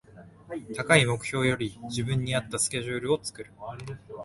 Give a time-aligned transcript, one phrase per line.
[0.73, 3.51] 高い目標より自分に合ったスケジュールを作る